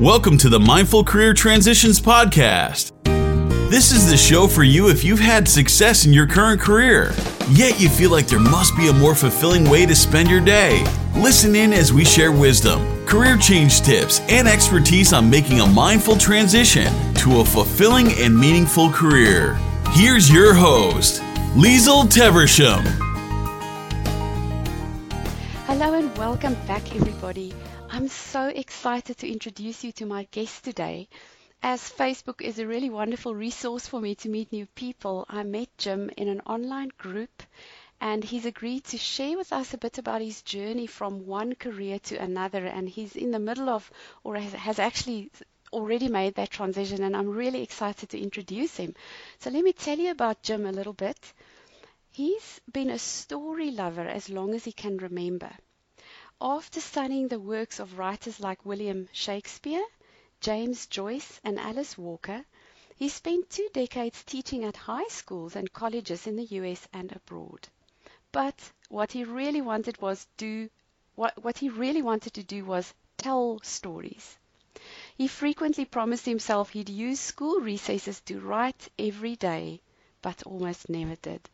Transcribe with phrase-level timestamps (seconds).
[0.00, 2.92] Welcome to the Mindful Career Transitions Podcast.
[3.68, 7.12] This is the show for you if you've had success in your current career,
[7.50, 10.82] yet you feel like there must be a more fulfilling way to spend your day.
[11.16, 16.16] Listen in as we share wisdom, career change tips, and expertise on making a mindful
[16.16, 19.56] transition to a fulfilling and meaningful career.
[19.90, 21.20] Here's your host,
[21.52, 22.86] Liesl Teversham.
[25.66, 27.52] Hello and welcome back, everybody.
[27.92, 31.08] I'm so excited to introduce you to my guest today.
[31.60, 35.76] As Facebook is a really wonderful resource for me to meet new people, I met
[35.76, 37.42] Jim in an online group
[38.00, 41.98] and he's agreed to share with us a bit about his journey from one career
[41.98, 42.64] to another.
[42.64, 43.90] And he's in the middle of,
[44.22, 45.32] or has, actually
[45.72, 48.94] already made that transition, and I'm really excited to introduce him.
[49.40, 51.32] So, let me tell you about Jim a little bit.
[52.12, 55.50] He's been a story lover as long as he can remember.
[56.42, 59.84] After studying the works of writers like William Shakespeare,
[60.40, 62.46] James Joyce, and Alice Walker,
[62.96, 67.68] he spent two decades teaching at high schools and colleges in the US and abroad.
[68.32, 70.70] But what he really wanted was do
[71.14, 74.38] what, what he really wanted to do was tell stories.
[75.18, 79.82] He frequently promised himself he'd use school recesses to write every day,
[80.22, 81.50] but almost never did.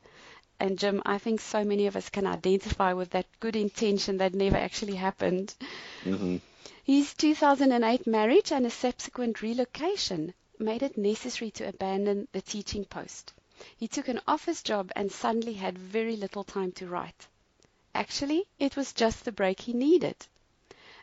[0.59, 4.35] And Jim, I think so many of us can identify with that good intention that
[4.35, 5.55] never actually happened.
[6.05, 6.37] Mm-hmm.
[6.83, 13.33] His 2008 marriage and a subsequent relocation made it necessary to abandon the teaching post.
[13.77, 17.27] He took an office job and suddenly had very little time to write.
[17.95, 20.17] Actually, it was just the break he needed.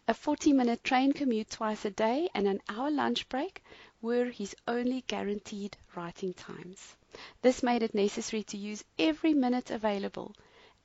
[0.07, 3.63] A 40-minute train commute twice a day and an hour lunch break
[4.01, 6.95] were his only guaranteed writing times.
[7.41, 10.35] This made it necessary to use every minute available.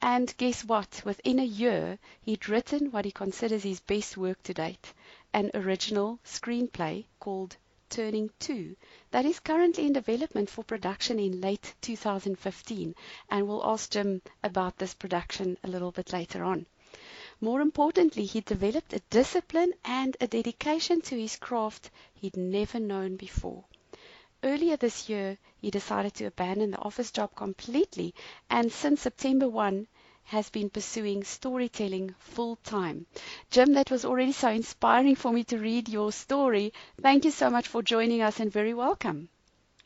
[0.02, 1.02] And guess what?
[1.04, 4.92] Within a year, he'd written what he considers his best work to date,
[5.32, 7.56] an original screenplay called
[7.90, 8.76] Turning Two
[9.10, 12.94] that is currently in development for production in late 2015,
[13.30, 16.66] and we'll ask Jim about this production a little bit later on.
[17.40, 23.16] More importantly, he developed a discipline and a dedication to his craft he'd never known
[23.16, 23.64] before.
[24.42, 28.14] Earlier this year, he decided to abandon the office job completely,
[28.48, 29.88] and since September 1,
[30.28, 33.06] has been pursuing storytelling full time.
[33.50, 36.72] Jim, that was already so inspiring for me to read your story.
[37.00, 39.28] Thank you so much for joining us and very welcome.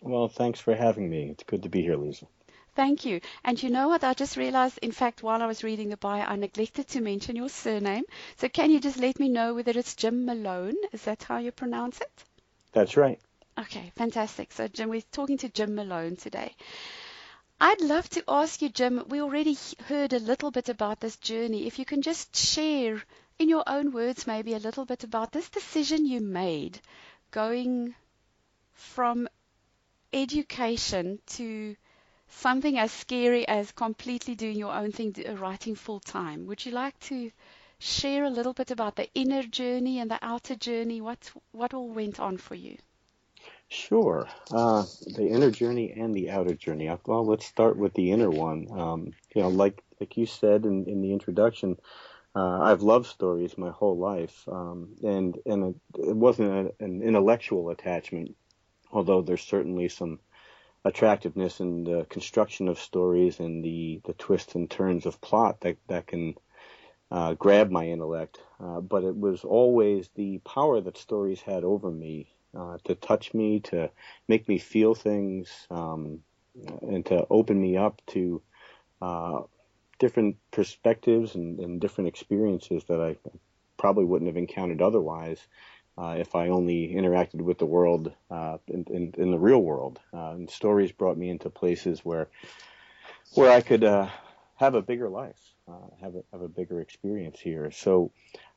[0.01, 1.31] Well, thanks for having me.
[1.31, 2.27] It's good to be here, Lisa.
[2.75, 3.21] Thank you.
[3.45, 4.03] And you know what?
[4.03, 7.37] I just realized, in fact, while I was reading the bio, I neglected to mention
[7.37, 8.05] your surname.
[8.37, 10.77] So can you just let me know whether it's Jim Malone?
[10.93, 12.25] Is that how you pronounce it?
[12.73, 13.21] That's right.
[13.59, 14.53] Okay, fantastic.
[14.53, 16.55] So, Jim, we're talking to Jim Malone today.
[17.61, 21.67] I'd love to ask you, Jim, we already heard a little bit about this journey.
[21.67, 23.03] If you can just share,
[23.39, 26.81] in your own words, maybe a little bit about this decision you made
[27.31, 27.95] going
[28.75, 29.29] from
[30.13, 31.77] education to
[32.29, 36.47] something as scary as completely doing your own thing, uh, writing full time.
[36.47, 37.31] Would you like to
[37.79, 41.01] share a little bit about the inner journey and the outer journey?
[41.01, 42.79] What what all went on for you?
[43.73, 44.29] Sure.
[44.51, 46.95] Uh, the inner journey and the outer journey.
[47.07, 48.69] Well, let's start with the inner one.
[48.71, 51.79] Um, you know, like like you said in, in the introduction,
[52.37, 57.71] uh, I've loved stories my whole life, um, and and it wasn't a, an intellectual
[57.71, 58.37] attachment,
[58.93, 60.21] although there's certainly some
[60.85, 65.79] attractiveness in the construction of stories and the, the twists and turns of plot that,
[65.87, 66.35] that can
[67.11, 68.39] uh, grab my intellect.
[68.61, 73.33] Uh, but it was always the power that stories had over me uh, to touch
[73.35, 73.91] me, to
[74.29, 76.21] make me feel things, um,
[76.83, 78.43] and to open me up to
[79.01, 79.41] uh,
[79.99, 83.17] different perspectives and, and different experiences that I
[83.79, 85.39] probably wouldn't have encountered otherwise
[85.97, 90.01] uh, if I only interacted with the world uh, in, in, in, the real world.
[90.13, 92.29] Uh, and stories brought me into places where
[93.35, 95.41] where I could have a bigger life,
[96.01, 97.71] have a have a bigger experience here.
[97.71, 98.13] So.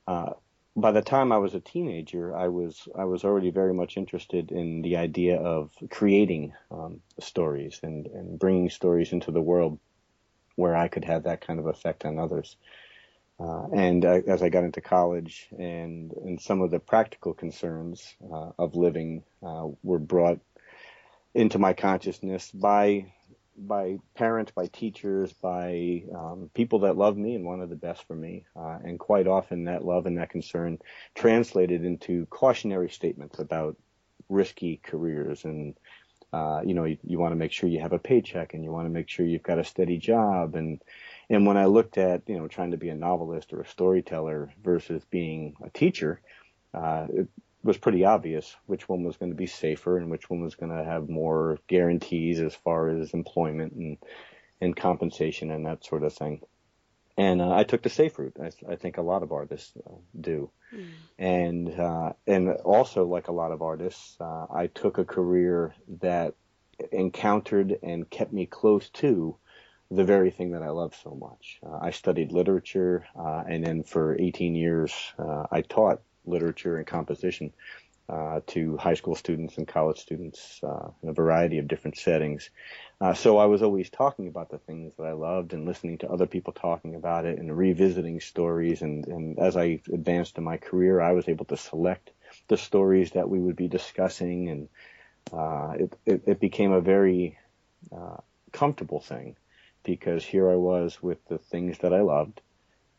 [0.08, 0.34] Uh,
[0.76, 4.52] by the time I was a teenager, I was I was already very much interested
[4.52, 9.80] in the idea of creating um, stories and, and bringing stories into the world
[10.56, 12.58] where I could have that kind of effect on others.
[13.40, 18.52] Uh, and as I got into college and, and some of the practical concerns uh,
[18.58, 20.40] of living uh, were brought
[21.34, 23.12] into my consciousness by
[23.58, 28.16] by parents, by teachers, by um, people that love me and wanted the best for
[28.16, 28.46] me.
[28.56, 30.78] Uh, and quite often that love and that concern
[31.14, 33.78] translated into cautionary statements about
[34.30, 35.76] risky careers and
[36.34, 38.70] uh, you know, you, you want to make sure you have a paycheck and you
[38.70, 40.82] want to make sure you've got a steady job and
[41.30, 44.52] and when I looked at, you know, trying to be a novelist or a storyteller
[44.64, 46.22] versus being a teacher,
[46.74, 47.08] uh,
[47.66, 50.72] was pretty obvious which one was going to be safer and which one was going
[50.72, 53.98] to have more guarantees as far as employment and
[54.62, 56.42] and compensation and that sort of thing.
[57.18, 58.38] And uh, I took the safe route.
[58.42, 60.52] I, I think a lot of artists uh, do.
[60.74, 60.88] Mm.
[61.18, 66.36] And uh, and also like a lot of artists, uh, I took a career that
[66.92, 69.38] encountered and kept me close to
[69.90, 71.60] the very thing that I love so much.
[71.66, 76.88] Uh, I studied literature, uh, and then for 18 years, uh, I taught literature and
[76.88, 77.54] composition
[78.08, 82.52] uh, to high school students and college students uh, in a variety of different settings.
[83.02, 86.12] Uh, so I was always talking about the things that I loved and listening to
[86.12, 88.84] other people talking about it and revisiting stories.
[88.84, 92.12] And, and as I advanced in my career, I was able to select
[92.48, 94.70] the stories that we would be discussing, and
[95.80, 97.40] it, it, it became a very
[98.52, 99.36] comfortable thing
[99.84, 102.42] because here I was with the things that I loved,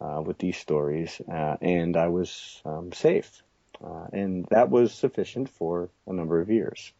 [0.00, 3.42] uh, with these stories, uh, and I was um, safe.
[3.84, 6.92] Uh, and that was sufficient for a number of years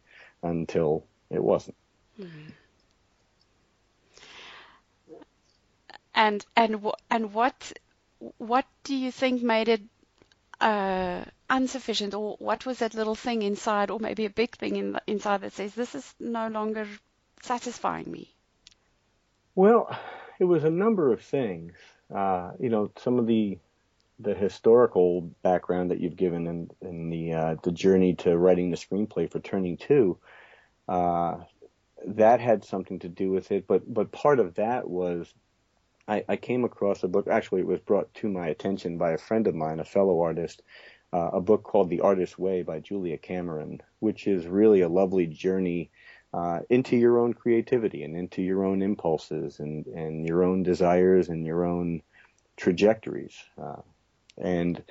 [0.43, 1.75] until it wasn't.
[2.19, 2.49] Mm-hmm.
[6.13, 7.73] And and and what
[8.37, 9.81] what do you think made it
[10.59, 14.99] uh, insufficient, or what was that little thing inside, or maybe a big thing in,
[15.05, 16.87] inside that says this is no longer
[17.41, 18.33] satisfying me?
[19.53, 19.95] Well,
[20.39, 21.73] it was a number of things.
[22.13, 23.57] Uh, you know, some of the
[24.19, 28.77] the historical background that you've given in, in the uh, the journey to writing the
[28.77, 30.17] screenplay for Turning Two,
[30.87, 31.37] uh,
[32.05, 33.67] that had something to do with it.
[33.67, 35.33] But but part of that was
[36.07, 37.27] I, I, came across a book.
[37.27, 40.63] Actually, it was brought to my attention by a friend of mine, a fellow artist,
[41.13, 45.27] uh, a book called The Artist's Way by Julia Cameron, which is really a lovely
[45.27, 45.91] journey
[46.37, 51.29] uh, into your own creativity and into your own impulses and, and your own desires
[51.29, 52.01] and your own
[52.57, 53.35] trajectories.
[53.59, 53.81] Uh,
[54.37, 54.83] and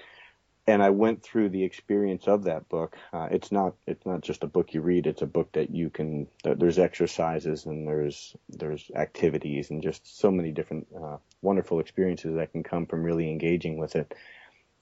[0.69, 2.97] and I went through the experience of that book.
[3.13, 5.07] Uh, it's not it's not just a book you read.
[5.07, 6.27] It's a book that you can.
[6.43, 12.51] There's exercises and there's there's activities and just so many different uh, wonderful experiences that
[12.51, 14.13] can come from really engaging with it.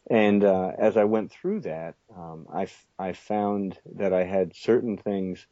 [0.09, 2.67] And uh, as I went through that, um, I,
[2.99, 5.47] I found that I had certain things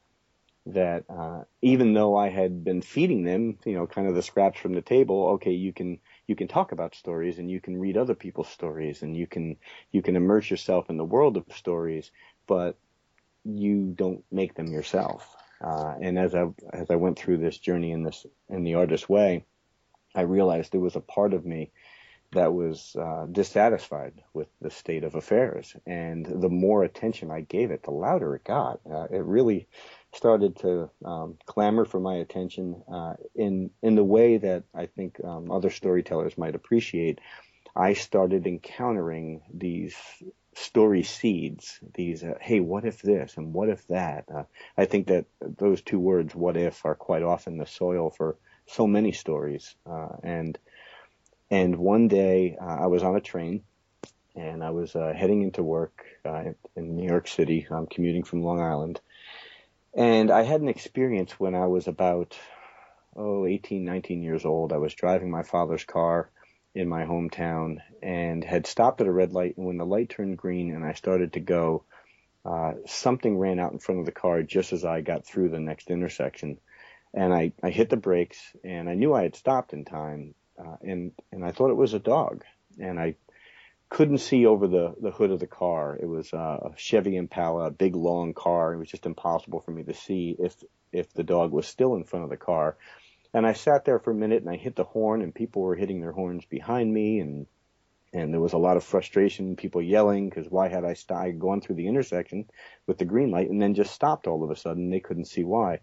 [0.66, 4.60] that uh, even though I had been feeding them, you know, kind of the scraps
[4.60, 7.96] from the table, okay, you can you can talk about stories and you can read
[7.96, 9.56] other people's stories and you can
[9.90, 12.10] you can immerse yourself in the world of stories,
[12.46, 12.76] but
[13.44, 15.36] you don't make them yourself.
[15.60, 19.08] Uh, and as I as I went through this journey in this in the artist's
[19.08, 19.44] way,
[20.14, 21.72] I realized there was a part of me
[22.32, 27.70] that was uh, dissatisfied with the state of affairs, and the more attention I gave
[27.70, 28.80] it, the louder it got.
[28.90, 29.68] Uh, it really
[30.14, 35.22] started to um, clamor for my attention uh, in in the way that I think
[35.24, 37.20] um, other storytellers might appreciate.
[37.74, 39.96] I started encountering these
[40.54, 41.80] story seeds.
[41.94, 44.26] These, uh, hey, what if this and what if that?
[44.32, 44.44] Uh,
[44.76, 48.36] I think that those two words, "what if," are quite often the soil for
[48.66, 49.74] so many stories.
[49.86, 50.58] Uh, and
[51.50, 53.62] and one day uh, I was on a train
[54.34, 57.66] and I was uh, heading into work in New York City.
[57.70, 59.00] I'm commuting from Long Island
[59.94, 62.36] and I had an experience when I was about,
[63.14, 64.72] oh, 18, 19 years old.
[64.72, 66.30] I was driving my father's car
[66.74, 69.56] in my hometown and had stopped at a red light.
[69.56, 71.84] And when the light turned green and I started to go,
[72.44, 75.60] uh, something ran out in front of the car just as I got through the
[75.60, 76.58] next intersection.
[77.14, 80.34] And I, I hit the brakes and I knew I had stopped in time.
[80.58, 82.44] Uh, and, and I thought it was a dog.
[82.78, 83.16] And I
[83.92, 85.98] couldn't see over the, the hood of the car.
[86.00, 88.72] It was uh, a Chevy Impala, a big long car.
[88.72, 90.56] It was just impossible for me to see if
[90.92, 92.76] if the dog was still in front of the car.
[93.34, 95.74] And I sat there for a minute and I hit the horn and people were
[95.74, 97.46] hitting their horns behind me and
[98.14, 101.60] and there was a lot of frustration, people yelling because why had I st- gone
[101.60, 102.46] through the intersection
[102.86, 104.90] with the green light and then just stopped all of a sudden?
[104.90, 105.80] They couldn't see why.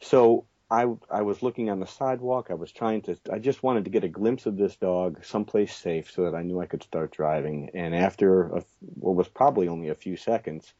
[0.00, 2.46] So I, I was looking on the sidewalk.
[2.50, 5.74] I was trying to, I just wanted to get a glimpse of this dog someplace
[5.74, 7.70] safe so that I knew I could start driving.
[7.74, 10.72] And after a, what was probably only a few seconds,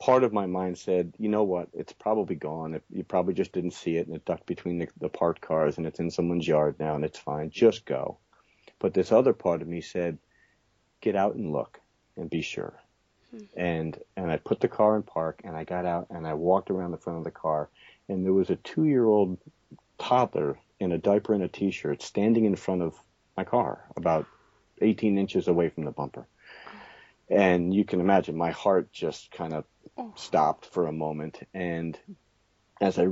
[0.00, 2.80] part of my mind said, you know what, it's probably gone.
[2.90, 5.86] You probably just didn't see it and it ducked between the, the parked cars and
[5.86, 7.50] it's in someone's yard now and it's fine.
[7.50, 8.16] Just go.
[8.78, 10.16] But this other part of me said,
[11.02, 11.78] get out and look
[12.16, 12.80] and be sure.
[13.30, 13.44] Hmm.
[13.54, 16.70] And, and I put the car in park and I got out and I walked
[16.70, 17.68] around the front of the car
[18.08, 19.38] and there was a two-year-old
[19.98, 22.94] toddler in a diaper and a t-shirt standing in front of
[23.36, 24.26] my car about
[24.80, 26.26] 18 inches away from the bumper.
[27.28, 29.64] And you can imagine my heart just kind of
[30.14, 31.40] stopped for a moment.
[31.54, 31.98] And
[32.80, 33.06] as I,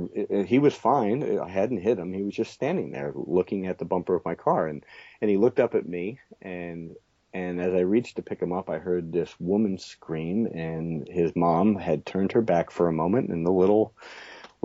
[0.45, 1.39] he was fine.
[1.39, 2.13] I hadn't hit him.
[2.13, 4.67] He was just standing there looking at the bumper of my car.
[4.67, 4.85] And,
[5.21, 6.95] and he looked up at me and,
[7.33, 11.35] And as I reached to pick him up, I heard this woman scream, and his
[11.35, 13.93] mom had turned her back for a moment, and the little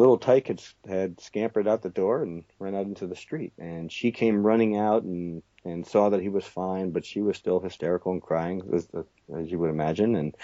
[0.01, 3.53] little tyke had, had scampered out the door and ran out into the street.
[3.59, 7.37] And she came running out and and saw that he was fine, but she was
[7.37, 8.89] still hysterical and crying, as,
[9.37, 10.17] as you would imagine.
[10.17, 10.35] And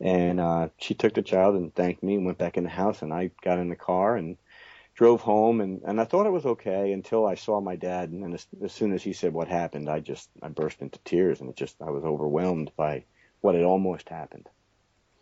[0.00, 3.02] and uh, she took the child and thanked me and went back in the house.
[3.02, 4.36] And I got in the car and
[4.96, 8.10] drove home and and I thought it was okay until I saw my dad.
[8.10, 11.40] And as, as soon as he said what happened, I just I burst into tears
[11.40, 13.04] and it just I was overwhelmed by
[13.42, 14.48] what had almost happened.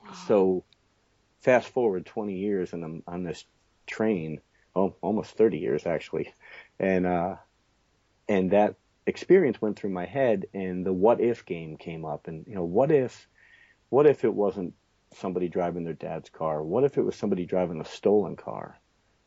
[0.03, 0.15] Wow.
[0.27, 0.65] So
[1.41, 3.45] fast forward 20 years and I'm on this
[3.87, 4.41] train,
[4.75, 6.33] oh, almost 30 years actually,
[6.79, 7.37] and uh,
[8.29, 8.77] and that
[9.07, 12.65] experience went through my head, and the what if game came up, and you know,
[12.65, 13.29] what if,
[13.89, 14.75] what if it wasn't
[15.15, 16.63] somebody driving their dad's car?
[16.63, 18.79] What if it was somebody driving a stolen car?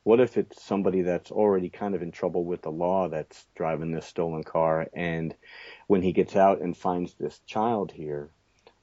[0.04, 3.92] What if it's somebody that's already kind of in trouble with the law that's driving
[3.92, 5.34] this stolen car, and
[5.88, 8.30] when he gets out and finds this child here,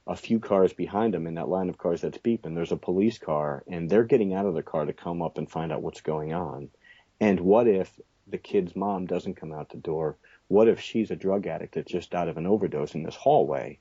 [0.07, 3.17] a few cars behind him in that line of cars that's beeping, there's a police
[3.17, 6.01] car, and they're getting out of the car to come up and find out what's
[6.01, 6.69] going on.
[7.19, 10.17] And what if the kid's mom doesn't come out the door?
[10.47, 13.79] What if she's a drug addict that's just out of an overdose in this hallway,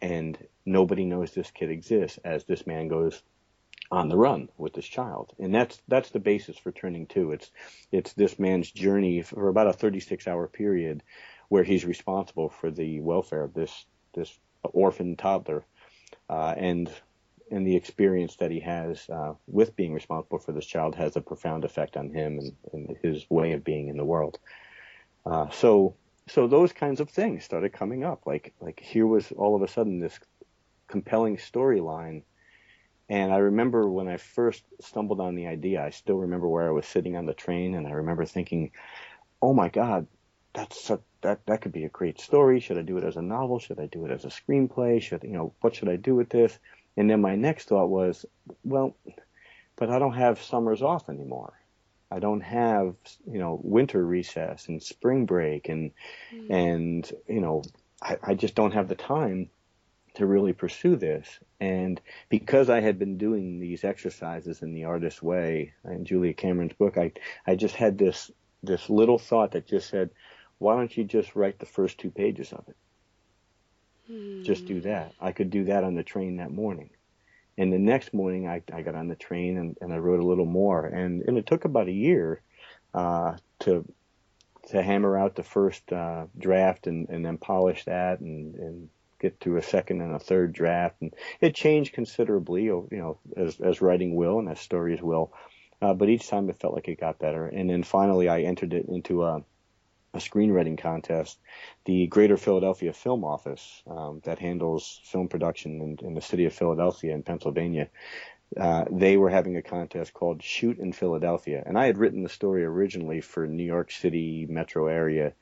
[0.00, 3.20] and nobody knows this kid exists as this man goes
[3.90, 5.34] on the run with this child?
[5.40, 7.32] And that's that's the basis for Turning Two.
[7.32, 7.50] It's
[7.90, 11.02] it's this man's journey for about a 36 hour period
[11.48, 14.38] where he's responsible for the welfare of this this
[14.68, 15.64] orphan toddler,
[16.28, 16.90] uh, and
[17.50, 21.20] and the experience that he has uh, with being responsible for this child has a
[21.20, 24.38] profound effect on him and, and his way of being in the world.
[25.26, 25.94] Uh, so
[26.28, 28.26] so those kinds of things started coming up.
[28.26, 30.18] Like like here was all of a sudden this
[30.88, 32.22] compelling storyline.
[33.08, 36.72] And I remember when I first stumbled on the idea, I still remember where I
[36.72, 38.70] was sitting on the train and I remember thinking,
[39.42, 40.06] oh my God,
[40.52, 42.60] that's such, that that could be a great story.
[42.60, 43.58] Should I do it as a novel?
[43.58, 45.00] Should I do it as a screenplay?
[45.02, 46.58] Should you know what should I do with this?
[46.96, 48.26] And then my next thought was,
[48.64, 48.96] well,
[49.76, 51.54] but I don't have summers off anymore.
[52.10, 52.96] I don't have
[53.30, 55.92] you know winter recess and spring break and
[56.34, 56.50] mm.
[56.50, 57.62] and you know
[58.02, 59.50] I, I just don't have the time
[60.14, 61.38] to really pursue this.
[61.60, 66.72] And because I had been doing these exercises in the artist's way in Julia Cameron's
[66.72, 67.12] book, I
[67.46, 68.30] I just had this
[68.62, 70.10] this little thought that just said,
[70.60, 72.76] why don't you just write the first two pages of it?
[74.06, 74.42] Hmm.
[74.44, 75.14] Just do that.
[75.18, 76.90] I could do that on the train that morning.
[77.56, 80.26] And the next morning, I, I got on the train and, and I wrote a
[80.26, 80.84] little more.
[80.84, 82.42] And, and it took about a year
[82.94, 83.84] uh, to
[84.68, 88.88] to hammer out the first uh, draft and, and then polish that and, and
[89.18, 90.96] get to a second and a third draft.
[91.00, 95.32] And it changed considerably, you know, as, as writing will and as stories will.
[95.82, 97.46] Uh, but each time it felt like it got better.
[97.46, 99.42] And then finally, I entered it into a
[100.14, 101.38] a screenwriting contest.
[101.84, 106.52] The Greater Philadelphia Film Office um, that handles film production in, in, the city of
[106.52, 107.88] Philadelphia in Pennsylvania.
[108.56, 112.28] Uh, they were having a contest called Shoot in Philadelphia, and I had written the
[112.28, 115.34] story originally for New York City metro area,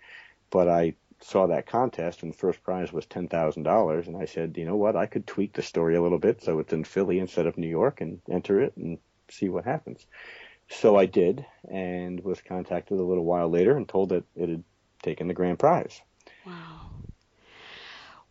[0.50, 4.26] but I saw that contest and the first prize was ten thousand dollars, and I
[4.26, 6.84] said, you know what, I could tweak the story a little bit so it's in
[6.84, 8.98] Philly instead of New York and enter it and
[9.30, 10.06] see what happens.
[10.70, 14.64] So I did, and was contacted a little while later and told that it had
[15.02, 16.00] taken the grand prize.
[16.46, 16.90] Wow.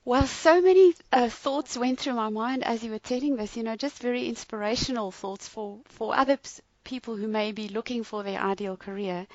[0.06, 3.64] Well, so many uh, thoughts went through my mind as you were telling this, you
[3.64, 6.40] know, just very inspirational thoughts for, for other
[6.86, 9.28] people who may be looking for their ideal career.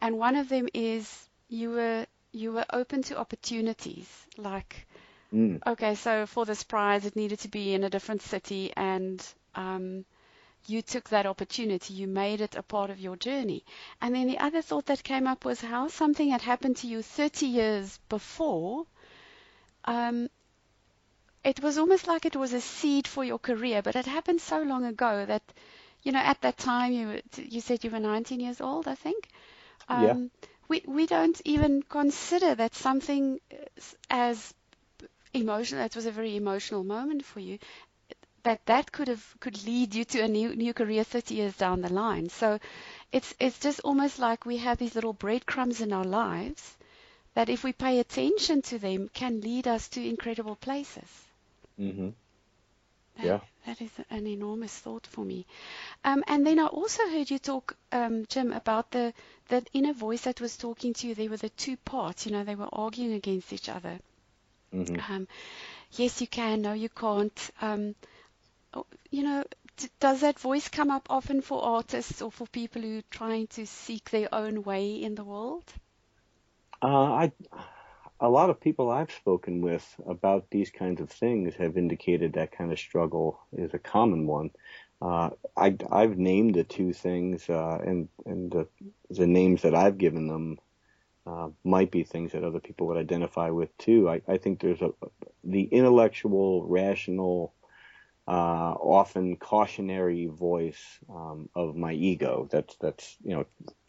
[0.00, 4.08] And one of them is you were you were open to opportunities.
[4.36, 4.86] Like,
[5.32, 5.60] mm.
[5.66, 10.04] okay, so for this prize, it needed to be in a different city, and um,
[10.66, 13.64] you took that opportunity, you made it a part of your journey.
[14.00, 17.02] And then the other thought that came up was how something had happened to you
[17.02, 18.86] 30 years before.
[19.84, 20.28] Um,
[21.44, 24.62] it was almost like it was a seed for your career, but it happened so
[24.62, 25.42] long ago that,
[26.02, 29.28] you know, at that time you you said you were 19 years old, I think.
[29.88, 30.40] Um, yeah.
[30.68, 33.40] We we don't even consider that something
[34.10, 34.54] as
[35.34, 35.84] emotional.
[35.84, 37.58] It was a very emotional moment for you
[38.44, 41.80] that that could have could lead you to a new new career 30 years down
[41.82, 42.28] the line.
[42.30, 42.58] So
[43.12, 46.76] it's it's just almost like we have these little breadcrumbs in our lives
[47.34, 51.10] that if we pay attention to them can lead us to incredible places.
[51.78, 52.14] Mhm.
[53.16, 53.40] yeah.
[53.66, 55.46] That is an enormous thought for me.
[56.04, 59.12] Um, and then I also heard you talk, um, Jim, about the
[59.48, 61.14] that inner voice that was talking to you.
[61.14, 62.26] There were the two parts.
[62.26, 63.98] You know, they were arguing against each other.
[64.74, 65.00] Mm-hmm.
[65.12, 65.28] Um,
[65.92, 66.62] yes, you can.
[66.62, 67.50] No, you can't.
[69.10, 69.44] You know,
[70.00, 73.66] does that voice come up often for artists or for people who are trying to
[73.66, 75.64] seek their own way in the world?
[76.82, 77.32] Uh, I
[78.20, 82.56] a lot of people I've spoken with about these kinds of things have indicated that
[82.56, 84.50] kind of struggle is a common one.
[85.02, 88.68] Uh, I, have named the two things, uh, and and the,
[89.10, 90.58] the names that I've given them
[91.26, 94.08] uh, might be things that other people would identify with too.
[94.08, 94.90] I, I think there's a
[95.42, 97.52] the intellectual, rational,
[98.26, 102.48] uh, often cautionary voice um, of my ego.
[102.50, 103.46] That's that's you know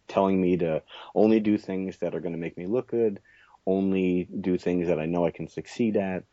[0.07, 3.19] telling me to only do things that are going to make me look good,
[3.65, 6.23] only do things that I know I can succeed at.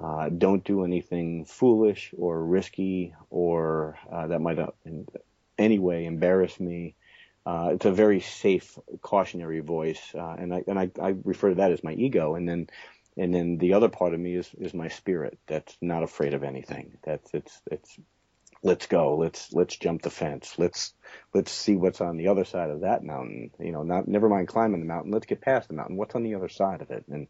[0.00, 5.06] Uh, don't do anything foolish or risky or uh, that might uh, in
[5.58, 6.94] any way embarrass me.
[7.46, 11.54] Uh, it's a very safe, cautionary voice, uh, and I and I, I refer to
[11.56, 12.34] that as my ego.
[12.34, 12.66] And then
[13.16, 16.44] and then the other part of me is is my spirit that's not afraid of
[16.44, 16.98] anything.
[17.04, 17.98] That's it's it's
[18.62, 20.94] let's go, let's let's jump the fence, let's
[21.32, 23.50] let's see what's on the other side of that mountain.
[23.58, 25.96] You know, not never mind climbing the mountain, let's get past the mountain.
[25.96, 27.04] What's on the other side of it?
[27.08, 27.28] And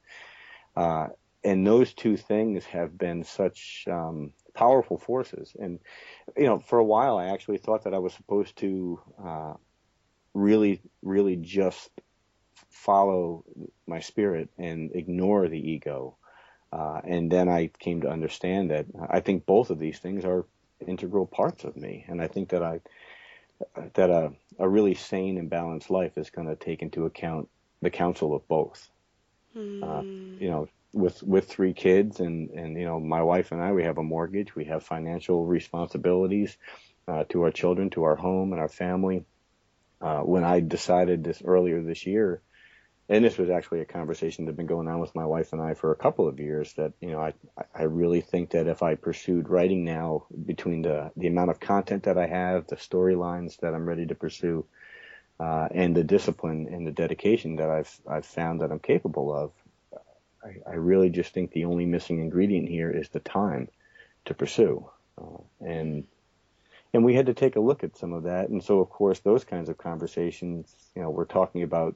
[0.75, 1.09] uh,
[1.45, 5.55] and those two things have been such um, powerful forces.
[5.59, 5.79] And
[6.37, 9.55] you know, for a while, I actually thought that I was supposed to uh,
[10.35, 11.91] really, really just
[12.77, 13.45] follow
[13.87, 16.17] my spirit and ignore the ego.
[16.73, 20.45] Uh, and then I came to understand that I think both of these things are
[20.87, 22.81] integral parts of me, and I think that I
[23.95, 27.49] that a, a really sane and balanced life is going to take into account
[27.81, 28.91] the counsel of both.
[29.57, 29.83] Mm.
[29.83, 30.03] Uh,
[30.43, 33.85] you know, with with three kids and and you know my wife and I we
[33.85, 36.57] have a mortgage, we have financial responsibilities
[37.09, 39.25] uh, to our children, to our home and our family.
[40.01, 42.43] Uh, when I decided this earlier this year
[43.09, 45.63] and this was actually a conversation that had been going on with my wife and
[45.63, 47.35] I for a couple of years that you know I
[47.75, 52.05] I really think that if I pursued writing now between the the amount of content
[52.05, 54.65] that I have the storylines that I'm ready to pursue
[55.39, 59.53] uh, and the discipline and the dedication that I've I've found that I'm capable of
[60.45, 63.69] I, I really just think the only missing ingredient here is the time
[64.25, 64.89] to pursue.
[65.21, 66.07] Uh, and
[66.93, 68.49] and we had to take a look at some of that.
[68.49, 71.95] And so of course those kinds of conversations you know we're talking about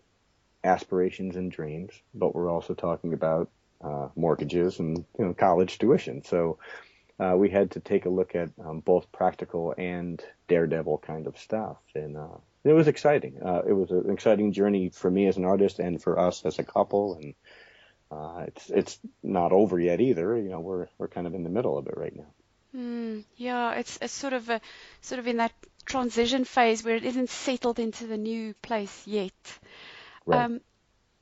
[0.65, 3.51] aspirations and dreams, but we're also talking about
[3.83, 6.23] uh, mortgages and you know college tuition.
[6.25, 6.59] So
[7.19, 11.39] uh, we had to take a look at um, both practical and daredevil kind of
[11.39, 13.43] stuff, and uh, it was exciting.
[13.43, 16.59] Uh, it was an exciting journey for me as an artist and for us as
[16.59, 17.35] a couple, and
[18.11, 20.37] uh, it's it's not over yet either.
[20.37, 22.27] You know, we're we're kind of in the middle of it right now.
[22.77, 24.61] Mm, yeah, it's it's sort of a
[25.01, 25.53] sort of in that
[25.85, 29.33] transition phase where it isn't settled into the new place yet.
[30.29, 30.61] Um,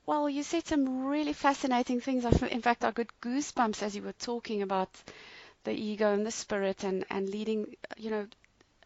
[0.07, 2.25] well, you said some really fascinating things.
[2.43, 4.91] In fact, I got goosebumps as you were talking about
[5.65, 8.27] the ego and the spirit and, and leading, you know,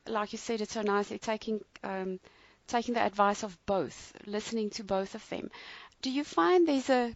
[0.06, 2.20] like you said it so nicely, taking um,
[2.68, 5.50] taking the advice of both, listening to both of them.
[6.02, 7.14] Do you find there's a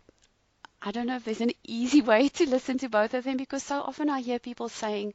[0.80, 3.62] I don't know if there's an easy way to listen to both of them because
[3.62, 5.12] so often I hear people saying,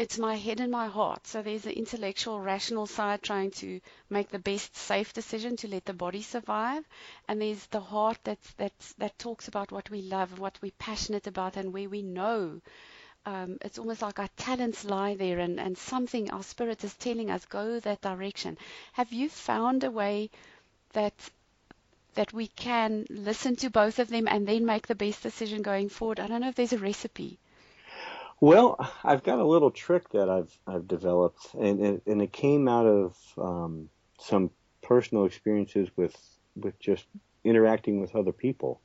[0.00, 1.26] it's my head and my heart.
[1.26, 5.84] So there's the intellectual, rational side trying to make the best safe decision to let
[5.84, 6.84] the body survive,
[7.28, 11.26] and there's the heart that's that's that talks about what we love, what we're passionate
[11.26, 12.60] about, and where we know.
[13.26, 17.30] Um, it's almost like our talents lie there, and and something our spirit is telling
[17.30, 18.58] us go that direction.
[18.94, 20.30] Have you found a way
[20.94, 21.14] that
[22.14, 25.88] that we can listen to both of them and then make the best decision going
[25.88, 26.20] forward?
[26.20, 27.38] I don't know if there's a recipe.
[28.40, 32.68] Well, I've got a little trick that I've I've developed, and and, and it came
[32.68, 34.50] out of um, some
[34.82, 36.16] personal experiences with
[36.56, 37.04] with just
[37.44, 38.80] interacting with other people.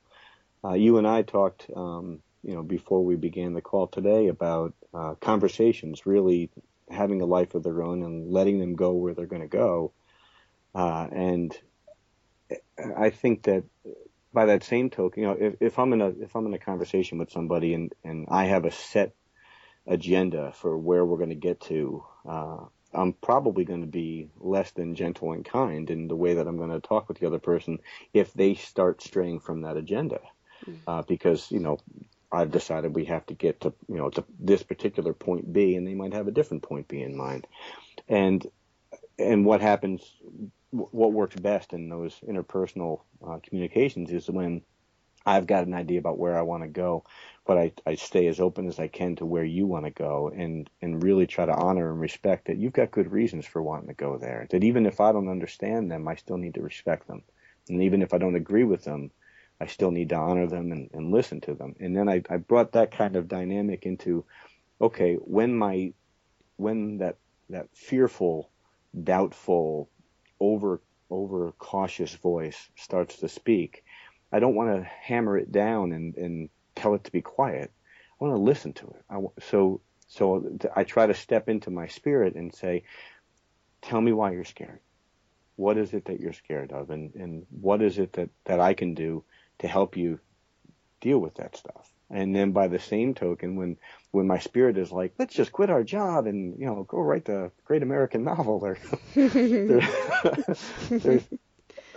[0.62, 4.74] Uh, you and I talked, um, you know, before we began the call today about
[4.92, 6.50] uh, conversations, really
[6.90, 9.92] having a life of their own and letting them go where they're going to go.
[10.74, 11.58] Uh, and
[12.96, 13.64] I think that
[14.34, 16.58] by that same token, you know, if, if I'm in a if I'm in a
[16.58, 19.14] conversation with somebody and and I have a set
[19.86, 22.58] agenda for where we're going to get to, uh,
[22.94, 26.56] I'm probably going to be less than gentle and kind in the way that I'm
[26.56, 27.78] going to talk with the other person
[28.12, 30.20] if they start straying from that agenda.
[30.66, 30.78] Mm.
[30.86, 31.78] Uh, because, you know,
[32.32, 35.86] I've decided we have to get to, you know, to this particular point B and
[35.86, 37.46] they might have a different point B in mind.
[38.08, 38.46] And,
[39.18, 40.02] and what happens,
[40.70, 44.62] what works best in those interpersonal uh, communications is when
[45.24, 47.04] I've got an idea about where I want to go
[47.46, 50.32] but I, I stay as open as I can to where you want to go
[50.34, 53.86] and, and really try to honor and respect that you've got good reasons for wanting
[53.88, 54.48] to go there.
[54.50, 57.22] That even if I don't understand them, I still need to respect them.
[57.68, 59.12] And even if I don't agree with them,
[59.60, 61.76] I still need to honor them and, and listen to them.
[61.78, 64.24] And then I, I brought that kind of dynamic into,
[64.80, 65.92] okay, when my,
[66.56, 67.16] when that,
[67.50, 68.50] that fearful,
[69.04, 69.88] doubtful,
[70.40, 70.80] over,
[71.10, 73.84] over cautious voice starts to speak,
[74.32, 77.72] I don't want to hammer it down and, and tell it to be quiet.
[78.20, 79.04] I want to listen to it.
[79.10, 82.84] I, so so I try to step into my spirit and say,
[83.82, 84.78] tell me why you're scared.
[85.56, 88.74] What is it that you're scared of, and and what is it that that I
[88.74, 89.24] can do
[89.58, 90.20] to help you
[91.00, 91.90] deal with that stuff?
[92.10, 93.78] And then by the same token, when
[94.10, 97.24] when my spirit is like, let's just quit our job and you know go write
[97.24, 98.78] the great American novel, or
[100.90, 101.24] there's,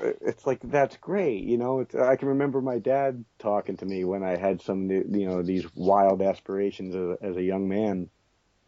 [0.01, 1.79] it's like that's great, you know.
[1.79, 5.41] It's, I can remember my dad talking to me when I had some, you know,
[5.41, 8.09] these wild aspirations as, as a young man,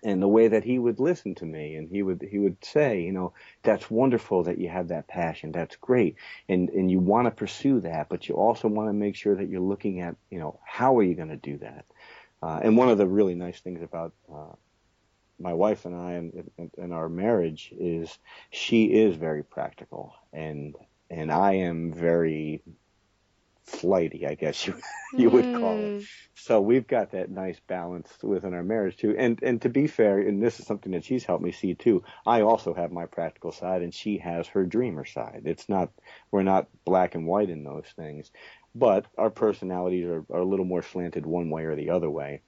[0.04, 3.02] and the way that he would listen to me, and he would he would say,
[3.02, 6.16] you know, that's wonderful that you have that passion, that's great,
[6.50, 9.50] and and you want to pursue that, but you also want to make sure that
[9.50, 11.86] you're looking at, you know, how are you going to do that?
[12.44, 14.56] Uh, and one of the really nice things about uh,
[15.40, 18.18] my wife and I and, and, and our marriage is
[18.50, 20.76] she is very practical and
[21.12, 22.64] and I am very
[23.66, 24.76] flighty, I guess you
[25.14, 25.34] you mm.
[25.34, 26.02] would call it.
[26.02, 26.08] Mm.
[26.36, 29.16] So we've got that nice balance within our marriage too.
[29.18, 32.04] And and to be fair, and this is something that she's helped me see too.
[32.26, 35.44] I also have my practical side, and she has her dreamer side.
[35.46, 35.92] It's not
[36.32, 38.32] we're not black and white in those things,
[38.74, 42.42] but our personalities are, are a little more slanted one way or the other way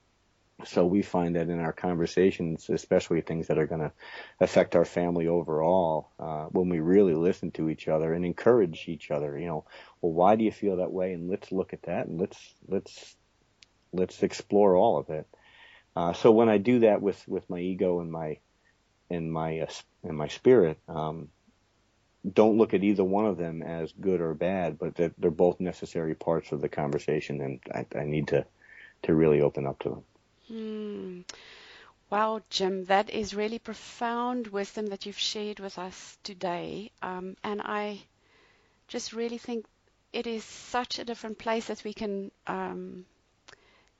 [0.65, 3.91] so we find that in our conversations, especially things that are going to
[4.39, 9.11] affect our family overall, uh, when we really listen to each other and encourage each
[9.11, 9.65] other, you know,
[10.01, 11.13] well, why do you feel that way?
[11.13, 13.15] And let's look at that and let's let's
[13.91, 15.27] let's explore all of it.
[15.95, 18.39] Uh, so when I do that with with my ego and my
[19.09, 19.71] and my uh,
[20.03, 21.29] and my spirit, um,
[22.31, 25.59] don't look at either one of them as good or bad, but that they're both
[25.59, 28.45] necessary parts of the conversation, and I, I need to
[29.03, 30.03] to really open up to them.
[30.51, 31.25] Mm.
[32.09, 36.91] Wow, Jim, that is really profound wisdom that you've shared with us today.
[37.01, 38.01] Um, and I
[38.87, 39.65] just really think
[40.13, 43.05] it is such a different place that we can um,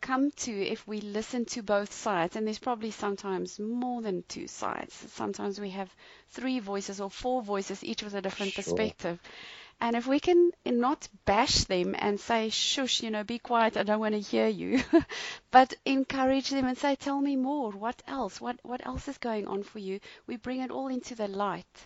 [0.01, 2.35] come to if we listen to both sides.
[2.35, 4.93] And there's probably sometimes more than two sides.
[5.13, 5.93] Sometimes we have
[6.29, 8.55] three voices or four voices, each with a different sure.
[8.55, 9.19] perspective.
[9.81, 13.83] And if we can not bash them and say, shush, you know, be quiet, I
[13.83, 14.81] don't want to hear you,
[15.51, 17.71] but encourage them and say, tell me more.
[17.71, 18.39] What else?
[18.39, 19.99] What, what else is going on for you?
[20.25, 21.85] We bring it all into the light.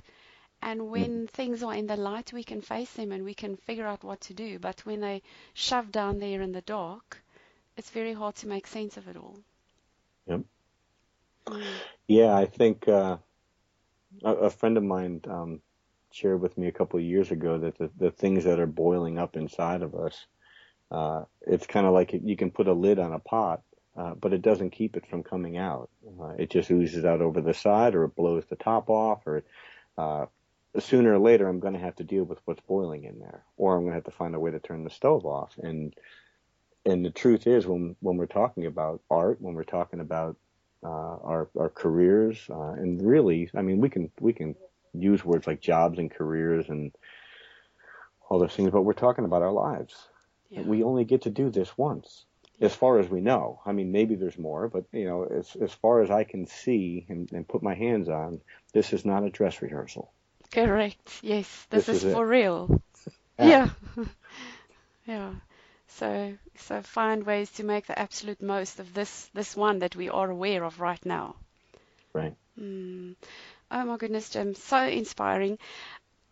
[0.61, 1.29] And when mm.
[1.29, 4.21] things are in the light, we can face them and we can figure out what
[4.21, 4.59] to do.
[4.59, 5.21] But when they
[5.53, 7.21] shove down there in the dark,
[7.77, 9.37] it's very hard to make sense of it all.
[10.27, 10.41] Yep.
[11.45, 11.63] Mm.
[12.07, 13.17] Yeah, I think uh,
[14.23, 15.61] a, a, friend of mine um,
[16.11, 19.17] shared with me a couple of years ago that the, the things that are boiling
[19.17, 20.25] up inside of us,
[20.91, 23.61] uh, it's kind of like you can put a lid on a pot,
[23.97, 25.89] uh, but it doesn't keep it from coming out.
[26.21, 29.43] Uh, it just oozes out over the side, or it blows the top off, or
[29.97, 30.25] uh,
[30.79, 33.75] sooner or later I'm going to have to deal with what's boiling in there, or
[33.75, 35.53] I'm going to have to find a way to turn the stove off.
[35.57, 35.93] And
[36.85, 40.37] and the truth is, when when we're talking about art, when we're talking about
[40.83, 44.55] uh, our our careers, uh, and really, I mean, we can we can
[44.93, 46.91] use words like jobs and careers and
[48.29, 49.95] all those things, but we're talking about our lives.
[50.49, 50.61] Yeah.
[50.61, 52.25] We only get to do this once,
[52.61, 53.59] as far as we know.
[53.65, 57.05] I mean, maybe there's more, but you know, as as far as I can see
[57.09, 58.41] and, and put my hands on,
[58.73, 60.11] this is not a dress rehearsal.
[60.51, 61.19] Correct.
[61.21, 62.81] Yes, this, this is, is, for real.
[63.39, 63.69] yeah.
[63.97, 64.05] yeah.
[65.05, 65.31] yeah.
[65.87, 70.09] So so find ways to make the absolute most of this this one that we
[70.09, 71.35] are aware of right now.
[72.13, 72.35] Right.
[72.59, 73.15] Mm.
[73.69, 75.57] Oh my goodness, Jim, so inspiring.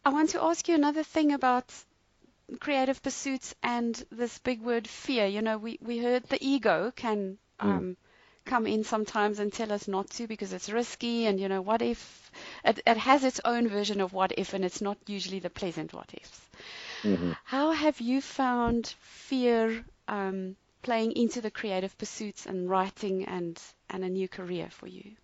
[0.05, 1.71] I want to ask you another thing about
[2.59, 5.25] creative pursuits and this big word fear.
[5.25, 7.65] You know, we, we heard the ego can mm.
[7.65, 7.95] um, mm.
[8.45, 11.81] come in sometimes and tell us not to because it's risky and, you know, what
[11.81, 12.31] if
[12.63, 15.93] it, it has its own version of what if and it's not usually the pleasant
[15.93, 16.49] what ifs.
[17.03, 17.31] Mm-hmm.
[17.43, 24.03] How have you found fear um, playing into the creative pursuits and writing and, and
[24.03, 25.15] a new career for you?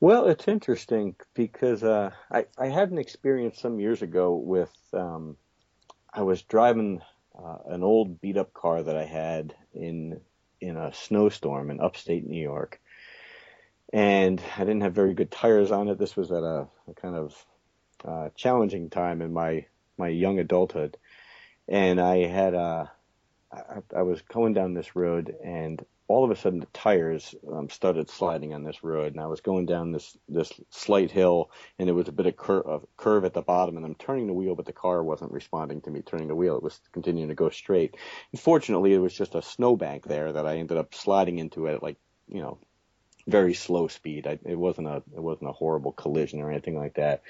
[0.00, 5.36] Well, it's interesting because uh, I, I had an experience some years ago with um,
[6.12, 7.02] I was driving
[7.36, 10.20] uh, an old beat up car that I had in
[10.60, 12.80] in a snowstorm in upstate New York,
[13.92, 15.98] and I didn't have very good tires on it.
[15.98, 17.44] This was at a, a kind of
[18.04, 20.96] uh, challenging time in my my young adulthood,
[21.66, 22.86] and I had a uh,
[23.52, 27.68] I, I was going down this road and all of a sudden the tires um,
[27.68, 31.86] started sliding on this road, and I was going down this this slight hill, and
[31.86, 34.32] there was a bit of, cur- of curve at the bottom, and I'm turning the
[34.32, 37.34] wheel, but the car wasn't responding to me turning the wheel; it was continuing to
[37.34, 37.94] go straight.
[38.32, 41.82] And fortunately, it was just a snowbank there that I ended up sliding into at
[41.82, 42.58] like you know
[43.26, 44.26] very slow speed.
[44.26, 47.22] I, it wasn't a it wasn't a horrible collision or anything like that.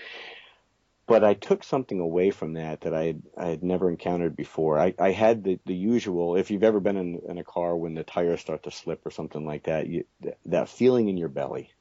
[1.09, 4.79] But I took something away from that that I had, I had never encountered before.
[4.79, 7.95] I, I had the, the usual, if you've ever been in, in a car when
[7.95, 10.05] the tires start to slip or something like that, you,
[10.47, 11.73] that feeling in your belly,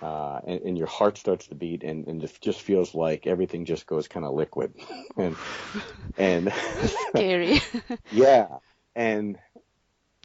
[0.00, 3.66] uh, and, and your heart starts to beat and, and it just feels like everything
[3.66, 4.74] just goes kind of liquid
[5.18, 5.36] and,
[6.16, 6.52] and
[7.10, 7.60] scary.
[8.10, 8.46] yeah.
[8.96, 9.38] And,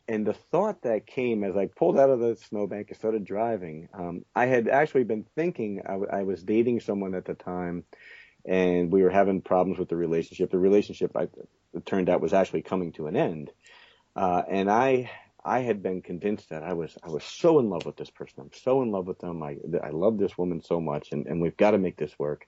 [0.07, 3.89] and the thought that came as I pulled out of the snowbank and started driving,
[3.93, 7.83] um, I had actually been thinking I, I was dating someone at the time
[8.47, 10.49] and we were having problems with the relationship.
[10.49, 11.23] The relationship, I,
[11.73, 13.51] it turned out, was actually coming to an end.
[14.15, 15.11] Uh, and I,
[15.43, 18.39] I had been convinced that I was, I was so in love with this person.
[18.39, 19.43] I'm so in love with them.
[19.43, 22.47] I, I love this woman so much, and, and we've got to make this work.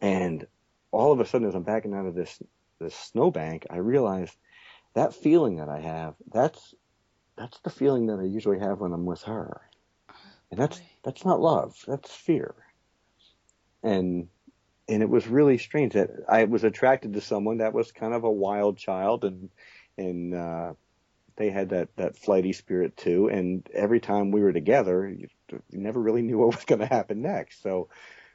[0.00, 0.46] And
[0.92, 2.40] all of a sudden, as I'm backing out of this,
[2.78, 4.36] this snowbank, I realized
[4.94, 6.74] that feeling that I have, that's,
[7.36, 9.62] that's the feeling that I usually have when I'm with her.
[10.50, 11.76] And that's, that's not love.
[11.86, 12.54] That's fear.
[13.82, 14.28] And
[14.88, 18.24] and it was really strange that I was attracted to someone that was kind of
[18.24, 19.50] a wild child and
[19.98, 20.74] and uh
[21.36, 23.28] they had that that flighty spirit too.
[23.28, 26.86] And every time we were together you, you never really knew what was going to
[26.86, 27.62] happen next.
[27.62, 27.88] So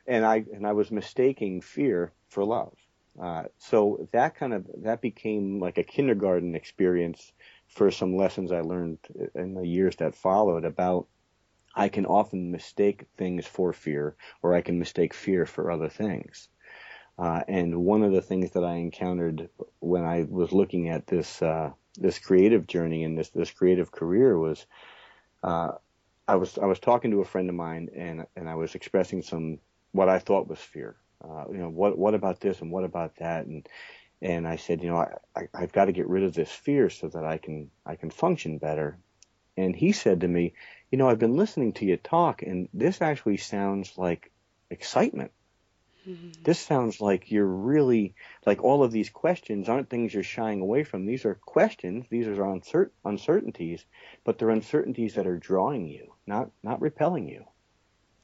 [0.07, 2.75] and I and I was mistaking fear for love.
[3.21, 7.33] Uh so that kind of that became like a kindergarten experience
[7.67, 8.99] for some lessons I learned
[9.35, 11.07] in the years that followed about
[11.75, 16.49] I can often mistake things for fear, or I can mistake fear for other things.
[17.17, 21.41] Uh, and one of the things that I encountered when I was looking at this
[21.41, 24.65] uh, this creative journey and this this creative career was,
[25.43, 25.73] uh,
[26.27, 29.21] I was I was talking to a friend of mine and and I was expressing
[29.21, 29.59] some
[29.91, 30.95] what I thought was fear.
[31.23, 33.67] Uh, you know, what what about this and what about that and
[34.21, 36.89] and I said, you know, I, I I've got to get rid of this fear
[36.89, 38.97] so that I can I can function better.
[39.57, 40.53] And he said to me,
[40.91, 44.31] you know, I've been listening to you talk, and this actually sounds like
[44.69, 45.31] excitement.
[46.07, 46.43] Mm-hmm.
[46.43, 50.83] This sounds like you're really like all of these questions aren't things you're shying away
[50.83, 51.05] from.
[51.05, 52.05] These are questions.
[52.09, 53.85] These are uncer- uncertainties,
[54.23, 57.45] but they're uncertainties that are drawing you, not not repelling you.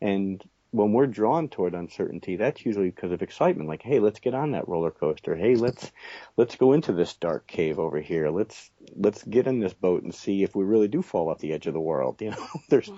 [0.01, 0.43] And
[0.77, 3.67] when we're drawn toward uncertainty, that's usually because of excitement.
[3.67, 5.35] Like, hey, let's get on that roller coaster.
[5.35, 5.91] Hey, let's
[6.37, 8.29] let's go into this dark cave over here.
[8.29, 11.53] Let's let's get in this boat and see if we really do fall off the
[11.53, 12.21] edge of the world.
[12.27, 12.91] You know, there's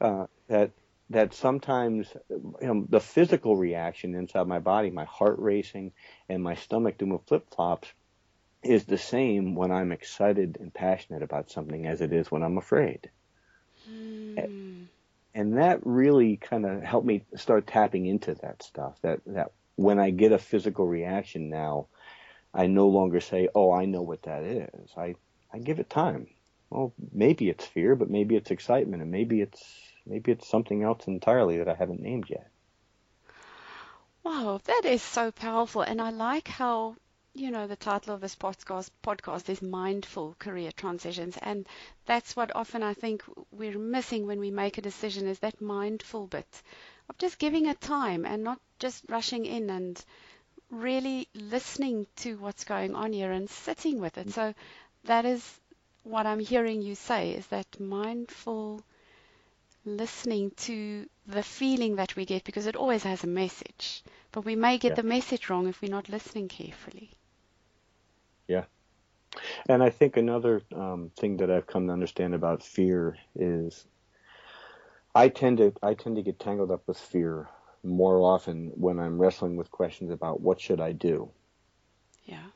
[0.00, 0.72] uh, that
[1.10, 5.92] that sometimes you know the physical reaction inside my body, my heart racing
[6.28, 7.92] and my stomach doing flip flops,
[8.62, 12.58] is the same when I'm excited and passionate about something as it is when I'm
[12.58, 13.10] afraid.
[13.88, 14.83] Mm
[15.34, 18.98] and that really kind of helped me start tapping into that stuff.
[19.02, 21.88] That that when I get a physical reaction now,
[22.52, 25.16] I no longer say, "Oh, I know what that is." I
[25.52, 26.28] I give it time.
[26.70, 29.62] Well, maybe it's fear, but maybe it's excitement, and maybe it's
[30.06, 32.48] maybe it's something else entirely that I haven't named yet.
[34.22, 36.96] Wow, that is so powerful, and I like how
[37.36, 41.36] you know, the title of this podcast, podcast is Mindful Career Transitions.
[41.42, 41.66] And
[42.06, 46.28] that's what often I think we're missing when we make a decision is that mindful
[46.28, 46.62] bit
[47.08, 50.02] of just giving it time and not just rushing in and
[50.70, 54.28] really listening to what's going on here and sitting with it.
[54.28, 54.32] Mm.
[54.32, 54.54] So
[55.04, 55.60] that is
[56.04, 58.80] what I'm hearing you say is that mindful
[59.84, 64.04] listening to the feeling that we get because it always has a message.
[64.30, 64.94] But we may get yeah.
[64.96, 67.10] the message wrong if we're not listening carefully.
[68.48, 68.64] Yeah.
[69.68, 73.86] And I think another um, thing that I've come to understand about fear is
[75.14, 77.48] I tend to I tend to get tangled up with fear
[77.82, 81.30] more often when I'm wrestling with questions about what should I do.
[82.24, 82.46] Yeah.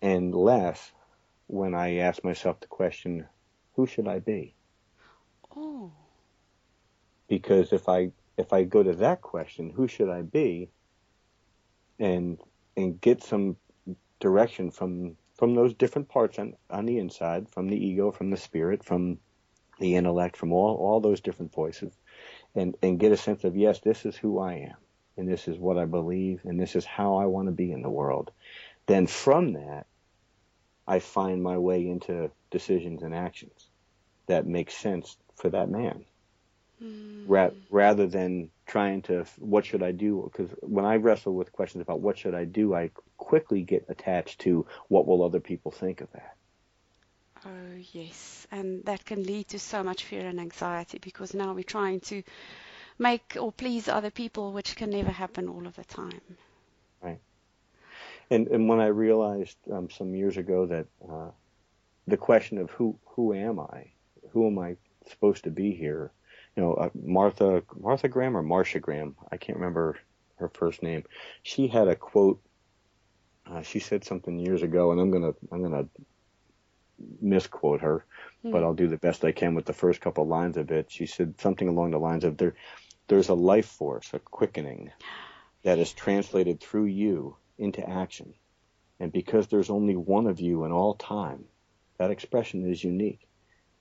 [0.00, 0.92] And less
[1.46, 3.26] when I ask myself the question,
[3.74, 4.54] who should I be?
[5.54, 5.92] Oh.
[7.28, 10.70] Because if I if I go to that question, who should I be,
[11.98, 12.38] and
[12.76, 13.56] and get some
[14.18, 18.36] direction from from those different parts on, on the inside, from the ego, from the
[18.36, 19.18] spirit, from
[19.80, 21.92] the intellect, from all, all those different voices,
[22.54, 24.76] and, and get a sense of, yes, this is who I am,
[25.16, 27.82] and this is what I believe, and this is how I want to be in
[27.82, 28.30] the world.
[28.86, 29.86] Then from that,
[30.86, 33.68] I find my way into decisions and actions
[34.28, 36.04] that make sense for that man.
[36.82, 37.24] Mm.
[37.26, 40.30] Ra- rather than trying to, what should I do?
[40.32, 44.40] Because when I wrestle with questions about what should I do, I quickly get attached
[44.40, 46.36] to what will other people think of that.
[47.44, 48.46] Oh, yes.
[48.50, 52.22] And that can lead to so much fear and anxiety because now we're trying to
[52.98, 56.20] make or please other people, which can never happen all of the time.
[57.00, 57.20] Right.
[58.30, 61.30] And, and when I realized um, some years ago that uh,
[62.06, 63.90] the question of who, who am I?
[64.30, 64.76] Who am I
[65.10, 66.10] supposed to be here?
[66.56, 69.98] You know, uh, Martha, Martha Graham or Marcia Graham, I can't remember
[70.36, 71.04] her first name.
[71.42, 72.40] She had a quote.
[73.46, 75.88] Uh, she said something years ago, and I'm gonna I'm gonna
[77.20, 78.04] misquote her,
[78.44, 78.52] mm.
[78.52, 78.64] but hmm.
[78.64, 80.90] I'll do the best I can with the first couple lines of it.
[80.90, 82.54] She said something along the lines of there
[83.08, 84.90] there's a life force, a quickening
[85.64, 88.32] that is translated through you into action.
[88.98, 91.44] And because there's only one of you in all time,
[91.98, 93.28] that expression is unique.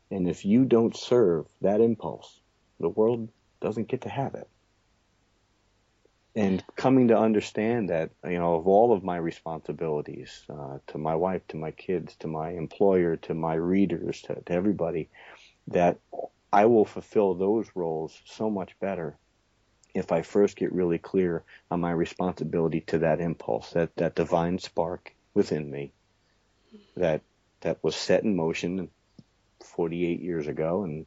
[0.10, 2.41] And if you don't serve that impulse,
[2.82, 3.30] the world
[3.62, 4.48] doesn't get to have it.
[6.34, 11.16] And coming to understand that, you know, of all of my responsibilities uh, to my
[11.16, 15.10] wife, to my kids, to my employer, to my readers, to, to everybody,
[15.68, 16.00] that
[16.54, 19.18] I will fulfill those roles so much better
[19.94, 24.58] if I first get really clear on my responsibility to that impulse, that, that divine
[24.58, 25.92] spark within me
[26.96, 27.22] that
[27.62, 28.90] that was set in motion
[29.64, 31.06] 48 years ago and,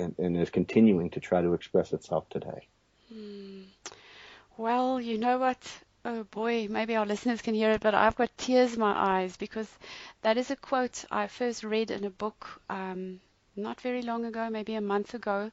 [0.00, 2.68] and, and is continuing to try to express itself today.
[3.12, 3.62] Hmm.
[4.56, 5.58] Well, you know what?
[6.04, 9.36] Oh boy, maybe our listeners can hear it, but I've got tears in my eyes
[9.36, 9.68] because
[10.22, 13.20] that is a quote I first read in a book um,
[13.54, 15.50] not very long ago, maybe a month ago,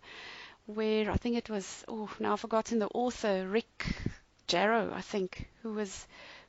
[0.66, 3.86] where I think it was, oh, now I've forgotten the author, Rick
[4.48, 6.08] Jarow, I think, who was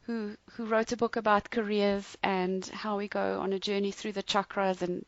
[0.09, 4.13] who who wrote a book about careers and how we go on a journey through
[4.13, 5.05] the chakras and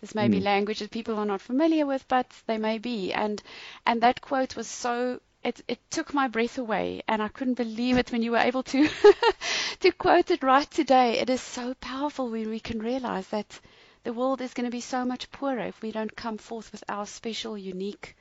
[0.00, 0.30] this may mm.
[0.30, 0.44] be hmm.
[0.44, 3.42] language that people are not familiar with but they may be and
[3.84, 7.98] and that quote was so it it took my breath away and I couldn't believe
[7.98, 8.88] it when you were able to
[9.80, 13.60] to quote it right today it is so powerful when we can realize that
[14.04, 16.84] the world is going to be so much poorer if we don't come forth with
[16.88, 18.14] our special unique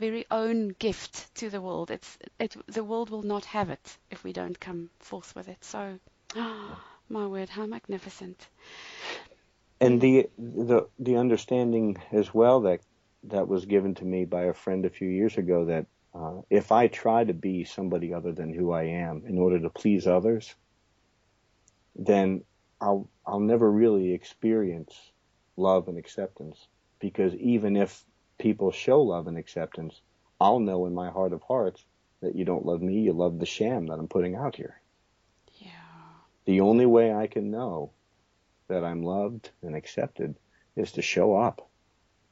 [0.00, 1.90] very own gift to the world.
[1.90, 5.62] It's it the world will not have it if we don't come forth with it.
[5.62, 5.98] So,
[6.36, 8.48] oh, my word, how magnificent!
[9.80, 12.80] And the the the understanding as well that
[13.24, 16.72] that was given to me by a friend a few years ago that uh, if
[16.72, 20.54] I try to be somebody other than who I am in order to please others,
[21.94, 22.42] then
[22.80, 24.94] I'll I'll never really experience
[25.56, 26.68] love and acceptance
[27.00, 28.04] because even if
[28.40, 30.00] people show love and acceptance,
[30.40, 31.84] I'll know in my heart of hearts
[32.22, 34.80] that you don't love me, you love the sham that I'm putting out here.
[35.58, 35.68] Yeah.
[36.46, 37.92] The only way I can know
[38.68, 40.34] that I'm loved and accepted
[40.76, 41.68] is to show up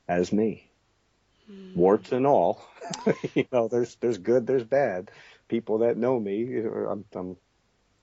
[0.09, 0.71] as me.
[1.51, 1.77] Mm.
[1.77, 2.67] Warts and all.
[3.35, 5.11] you know, there's there's good, there's bad.
[5.49, 7.37] People that know me, I'm, I'm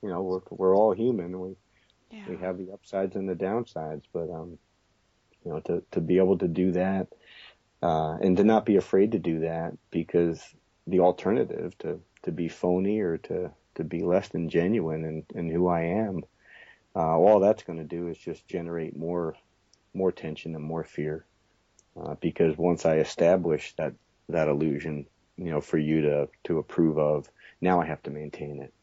[0.02, 1.39] you know, we're we're all human.
[1.39, 1.56] We
[2.12, 2.26] yeah.
[2.28, 4.58] we have the upsides and the downsides, but um,
[5.44, 7.08] you know, to to be able to do that
[7.86, 10.41] uh, and to not be afraid to do that because
[10.88, 15.50] the alternative to, to be phony or to, to be less than genuine in, in
[15.52, 16.24] who I am,
[16.95, 19.36] uh, all that's going to do is just generate more
[19.93, 21.26] more tension and more fear.
[21.95, 23.93] Uh, because once I establish that
[24.30, 25.06] that illusion,
[25.38, 27.30] you know, for you to to approve of,
[27.62, 28.74] now I have to maintain it,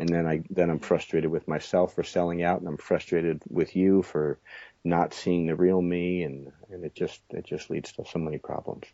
[0.00, 3.76] and then I then I'm frustrated with myself for selling out, and I'm frustrated with
[3.76, 4.38] you for
[4.82, 8.38] not seeing the real me and, and it just it just leads to so many
[8.38, 8.86] problems.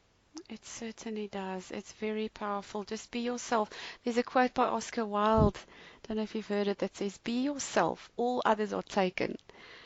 [0.51, 1.71] It certainly does.
[1.71, 2.83] It's very powerful.
[2.83, 3.71] Just be yourself.
[4.03, 5.59] There's a quote by Oscar Wilde.
[5.59, 8.11] I Don't know if you've heard it that says, "Be yourself.
[8.17, 9.39] All others are taken."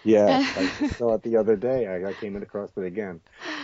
[0.03, 1.87] Yeah, I saw it the other day.
[1.87, 3.21] I, I came across it again.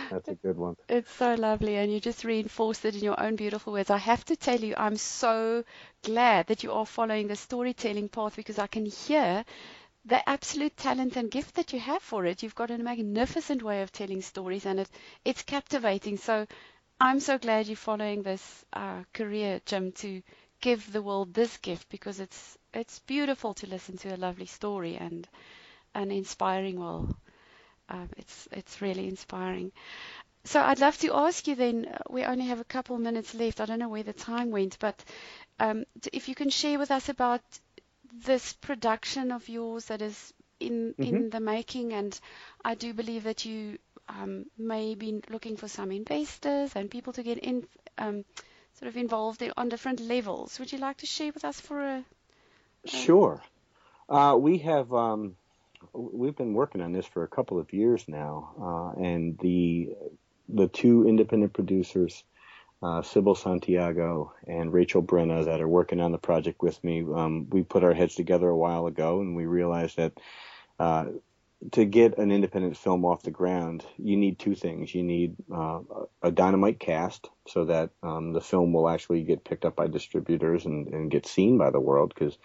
[0.09, 0.75] That's a good one.
[0.89, 3.89] It's so lovely, and you just reinforce it in your own beautiful words.
[3.89, 5.63] I have to tell you, I'm so
[6.03, 9.45] glad that you are following the storytelling path because I can hear
[10.05, 12.43] the absolute talent and gift that you have for it.
[12.43, 14.89] You've got a magnificent way of telling stories, and it
[15.25, 16.17] it's captivating.
[16.17, 16.47] So
[16.99, 20.21] I'm so glad you're following this uh, career, Jim, to
[20.61, 24.95] give the world this gift because it's it's beautiful to listen to a lovely story
[24.97, 25.27] and
[25.97, 26.79] an inspiring.
[26.79, 27.17] Well,
[27.89, 29.71] um, it's it's really inspiring.
[30.43, 31.85] So I'd love to ask you then.
[31.85, 33.59] Uh, we only have a couple minutes left.
[33.59, 35.03] I don't know where the time went, but
[35.59, 37.41] um, if you can share with us about
[38.25, 41.03] this production of yours that is in mm-hmm.
[41.03, 42.17] in the making, and
[42.63, 47.23] I do believe that you um, may be looking for some investors and people to
[47.23, 48.23] get in, um,
[48.79, 50.59] sort of involved in, on different levels.
[50.59, 52.05] Would you like to share with us for a?
[52.85, 53.41] a sure.
[54.07, 55.35] Uh, we have um,
[55.93, 59.95] we've been working on this for a couple of years now, uh, and the
[60.49, 62.23] the two independent producers
[62.81, 67.01] uh, Sybil Santiago and Rachel Brenna that are working on the project with me.
[67.01, 70.13] Um, we put our heads together a while ago and we realized that
[70.79, 71.05] uh,
[71.71, 74.93] to get an independent film off the ground, you need two things.
[74.93, 75.79] You need uh,
[76.21, 80.65] a dynamite cast so that um, the film will actually get picked up by distributors
[80.65, 82.37] and, and get seen by the world because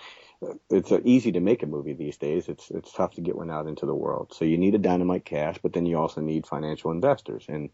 [0.70, 2.48] it's easy to make a movie these days.
[2.48, 4.32] It's it's tough to get one out into the world.
[4.34, 7.46] So you need a dynamite cast, but then you also need financial investors.
[7.48, 7.70] And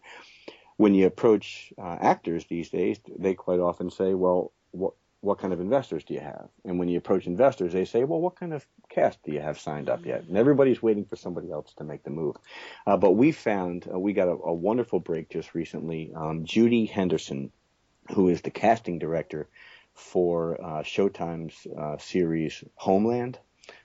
[0.77, 5.53] when you approach uh, actors these days, they quite often say, "Well, what what kind
[5.53, 6.49] of investors do you have?
[6.65, 9.59] And when you approach investors, they say, well, what kind of cast do you have
[9.59, 10.25] signed up yet?
[10.25, 12.37] And everybody's waiting for somebody else to make the move.
[12.87, 16.13] Uh, but we found uh, we got a, a, wonderful break just recently.
[16.15, 17.51] Um, Judy Henderson,
[18.15, 19.49] who is the casting director
[19.99, 23.39] for uh, Showtime's uh, series Homeland,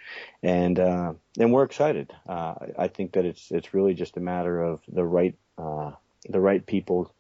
[0.43, 2.13] And, uh, and we're excited.
[2.29, 5.93] Uh, I think that it's, it's really just a matter of the right, uh,
[6.29, 7.15] the right people,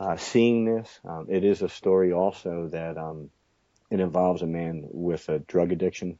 [0.00, 1.00] uh, seeing this.
[1.04, 3.30] Um, it is a story also that, um,
[3.90, 6.18] it involves a man with a drug addiction.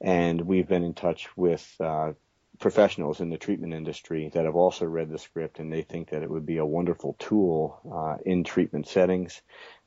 [0.00, 2.12] And we've been in touch with, uh,
[2.58, 6.22] professionals in the treatment industry that have also read the script and they think that
[6.22, 9.40] it would be a wonderful tool uh, in treatment settings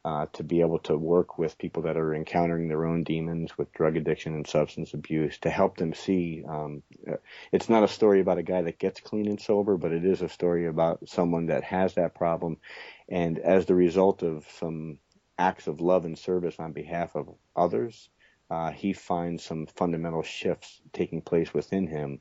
[0.03, 3.72] uh, to be able to work with people that are encountering their own demons with
[3.74, 6.82] drug addiction and substance abuse to help them see um,
[7.51, 10.22] it's not a story about a guy that gets clean and sober but it is
[10.22, 12.57] a story about someone that has that problem.
[13.09, 14.99] And as the result of some
[15.38, 18.09] acts of love and service on behalf of others
[18.51, 22.19] uh, he finds some fundamental shifts taking place within him.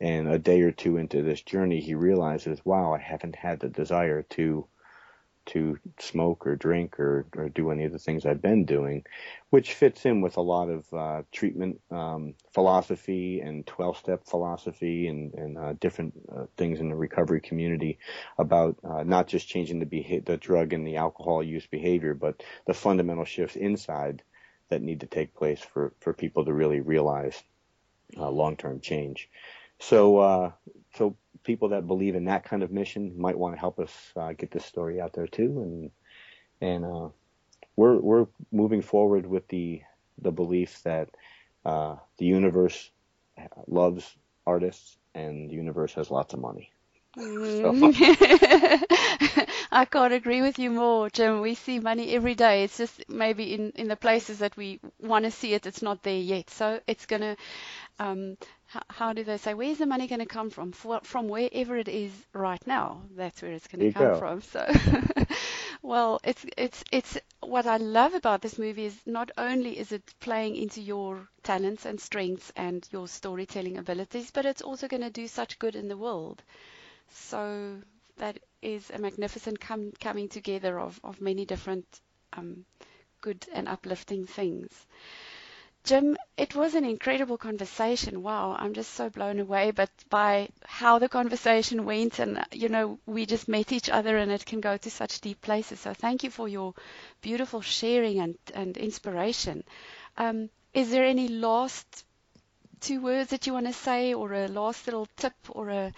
[0.00, 3.68] And a day or two into this journey, he realizes, wow, I haven't had the
[3.68, 4.68] desire to
[5.44, 9.02] to smoke or drink or, or do any of the things I've been doing,
[9.50, 15.08] which fits in with a lot of uh, treatment um, philosophy and 12 step philosophy
[15.08, 17.98] and, and uh, different uh, things in the recovery community
[18.38, 22.40] about uh, not just changing the, beha- the drug and the alcohol use behavior, but
[22.68, 24.22] the fundamental shifts inside
[24.72, 27.42] that need to take place for, for people to really realize
[28.16, 29.28] uh, long-term change.
[29.78, 30.52] So, uh,
[30.94, 31.14] so
[31.44, 34.50] people that believe in that kind of mission might want to help us uh, get
[34.50, 35.90] this story out there too, and
[36.60, 37.08] and uh,
[37.76, 39.82] we're we're moving forward with the
[40.18, 41.10] the belief that
[41.64, 42.90] uh, the universe
[43.66, 44.16] loves
[44.46, 46.70] artists and the universe has lots of money.
[47.16, 47.94] Mm.
[49.72, 51.40] I can't agree with you more, Jim.
[51.40, 52.64] We see money every day.
[52.64, 56.02] It's just maybe in, in the places that we want to see it, it's not
[56.02, 56.50] there yet.
[56.50, 57.36] So it's going to,
[57.98, 58.36] um,
[58.66, 60.72] how, how, do they say, where's the money going to come from?
[60.72, 64.14] For, from wherever it is right now, that's where it's going to come go.
[64.14, 64.40] from.
[64.42, 64.66] So,
[65.82, 70.02] well, it's, it's, it's what I love about this movie is not only is it
[70.20, 75.10] playing into your talents and strengths and your storytelling abilities, but it's also going to
[75.10, 76.42] do such good in the world.
[77.10, 77.78] So
[78.16, 81.86] that is a magnificent com- coming together of, of many different
[82.32, 82.64] um,
[83.20, 84.86] good and uplifting things.
[85.84, 88.22] Jim, it was an incredible conversation.
[88.22, 92.98] Wow, I'm just so blown away but by how the conversation went and you know,
[93.06, 95.80] we just met each other and it can go to such deep places.
[95.80, 96.74] So thank you for your
[97.20, 99.64] beautiful sharing and, and inspiration.
[100.16, 102.04] Um, is there any last
[102.80, 105.92] two words that you want to say or a last little tip or a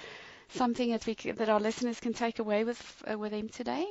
[0.49, 3.87] something that we that our listeners can take away with uh, with them today?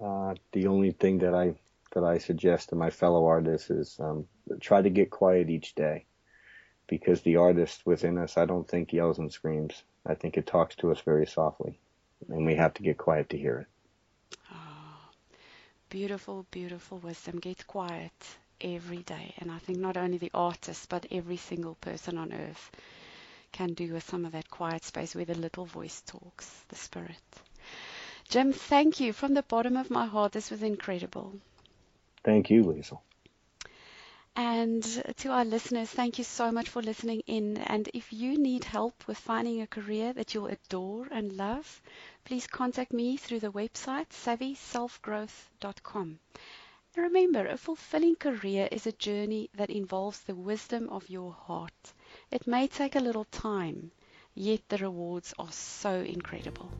[0.00, 1.54] Uh, the only thing that I
[1.92, 4.26] that I suggest to my fellow artists is um,
[4.60, 6.06] try to get quiet each day,
[6.88, 9.84] because the artist within us, I don't think yells and screams.
[10.06, 11.80] I think it talks to us very softly,
[12.28, 13.66] and we have to get quiet to hear it.
[14.52, 15.10] Oh,
[15.90, 17.38] beautiful, beautiful wisdom.
[17.38, 22.18] Get quiet every day, and I think not only the artist, but every single person
[22.18, 22.70] on earth
[23.52, 27.22] can do with some of that quiet space where the little voice talks, the spirit.
[28.28, 30.32] Jim, thank you from the bottom of my heart.
[30.32, 31.34] This was incredible.
[32.24, 33.00] Thank you, Liesl.
[34.38, 34.82] And
[35.16, 37.56] to our listeners, thank you so much for listening in.
[37.56, 41.80] And if you need help with finding a career that you'll adore and love,
[42.24, 46.18] please contact me through the website savvyselfgrowth.com.
[46.96, 51.94] Remember, a fulfilling career is a journey that involves the wisdom of your heart.
[52.30, 53.92] It may take a little time,
[54.34, 56.70] yet the rewards are so incredible.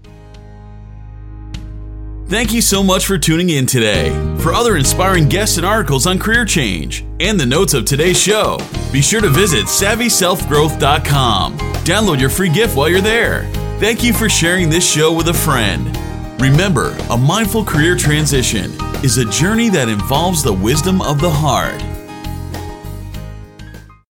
[2.29, 4.11] Thank you so much for tuning in today.
[4.41, 8.59] For other inspiring guests and articles on career change and the notes of today's show,
[8.93, 11.59] be sure to visit savvyselfgrowth.com.
[11.59, 13.45] Download your free gift while you're there.
[13.79, 15.97] Thank you for sharing this show with a friend.
[16.41, 18.73] Remember, a mindful career transition
[19.05, 21.81] is a journey that involves the wisdom of the heart.